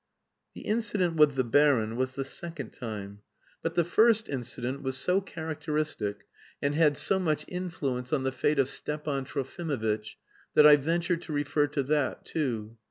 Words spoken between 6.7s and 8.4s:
had so much influence on the